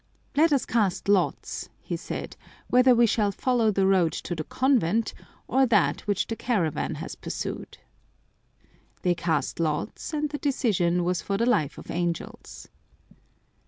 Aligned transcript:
"Let 0.35 0.51
us 0.51 0.65
cast 0.65 1.07
lots," 1.07 1.69
he 1.79 1.95
said," 1.95 2.35
whether 2.71 2.95
we 2.95 3.05
shall 3.05 3.31
follow 3.31 3.69
the 3.69 3.85
road 3.85 4.13
to 4.13 4.33
the 4.33 4.43
convent, 4.43 5.13
or 5.47 5.67
that 5.67 6.07
which 6.07 6.25
the 6.25 6.35
caravan 6.35 6.95
has 6.95 7.13
pursued." 7.13 7.77
They 9.03 9.13
cast 9.13 9.59
lots, 9.59 10.11
and 10.11 10.31
the 10.31 10.39
decision 10.39 11.03
was 11.03 11.21
for 11.21 11.37
the 11.37 11.45
life 11.45 11.77
of 11.77 11.91
angels. 11.91 12.67